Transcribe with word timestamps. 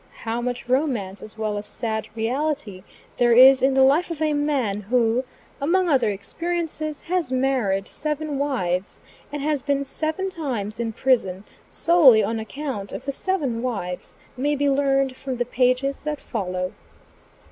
How 0.23 0.41
much 0.41 0.67
romance, 0.67 1.21
as 1.21 1.37
well 1.37 1.59
as 1.59 1.67
sad 1.67 2.07
reality, 2.15 2.81
there 3.17 3.33
is 3.33 3.61
in 3.61 3.75
the 3.75 3.83
life 3.83 4.09
of 4.09 4.19
a 4.19 4.33
man 4.33 4.81
who, 4.81 5.23
among 5.61 5.89
other 5.89 6.09
experiences, 6.09 7.03
has 7.03 7.29
married 7.31 7.87
seven 7.87 8.39
wives, 8.39 9.03
and 9.31 9.43
has 9.43 9.61
been 9.61 9.83
seven 9.83 10.27
times 10.31 10.79
in 10.79 10.91
prison 10.91 11.43
solely 11.69 12.23
on 12.23 12.39
account 12.39 12.93
of 12.93 13.05
the 13.05 13.11
seven 13.11 13.61
wives, 13.61 14.17
may 14.35 14.55
be 14.55 14.67
learned 14.71 15.15
from 15.17 15.37
the 15.37 15.45
pages 15.45 16.01
that 16.01 16.19
follow. 16.19 16.71